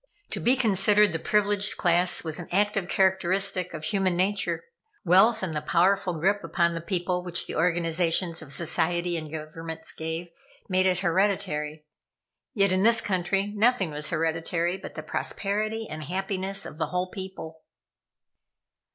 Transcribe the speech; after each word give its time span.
To 0.31 0.39
be 0.39 0.55
considered 0.55 1.13
the 1.13 1.19
privileged 1.19 1.77
class 1.77 2.23
was 2.23 2.39
an 2.39 2.47
active 2.51 2.89
characteristic 2.89 3.71
of 3.75 3.83
human 3.83 4.17
nature. 4.17 4.63
Wealth, 5.05 5.43
and 5.43 5.53
the 5.53 5.61
powerful 5.61 6.13
grip 6.15 6.43
upon 6.43 6.73
the 6.73 6.81
people 6.81 7.21
which 7.23 7.45
the 7.45 7.55
organizations 7.55 8.41
of 8.41 8.51
society 8.51 9.15
and 9.15 9.29
governments 9.31 9.91
gave, 9.91 10.29
made 10.67 10.87
it 10.87 11.01
hereditary. 11.01 11.85
Yet 12.55 12.71
in 12.71 12.81
this 12.81 12.99
country, 12.99 13.53
nothing 13.55 13.91
was 13.91 14.09
hereditary 14.09 14.75
but 14.75 14.95
the 14.95 15.03
prosperity 15.03 15.87
and 15.87 16.03
happiness 16.05 16.65
of 16.65 16.79
the 16.79 16.87
whole 16.87 17.11
people. 17.11 17.61